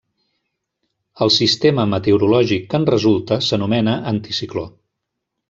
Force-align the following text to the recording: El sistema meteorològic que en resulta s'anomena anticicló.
El 1.25 1.31
sistema 1.35 1.85
meteorològic 1.91 2.65
que 2.73 2.79
en 2.81 2.89
resulta 2.91 3.39
s'anomena 3.49 3.95
anticicló. 4.15 4.67